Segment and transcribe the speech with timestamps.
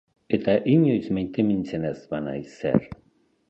[0.37, 2.87] Eta inoiz maitemintzen ez banaiz, zer?